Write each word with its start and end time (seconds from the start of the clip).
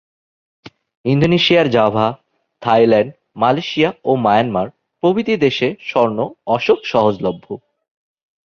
ইন্দোনেশিয়ার 1.05 1.67
Java, 1.69 2.07
Thailand, 2.61 3.11
Malaysia 3.35 3.89
ও 4.05 4.11
Myanmar 4.15 4.67
প্রভৃতি 5.03 5.33
দেশে 5.37 5.67
স্বর্ণ 5.81 6.17
অশোক 6.47 6.79
সহজলভ্য। 6.85 7.45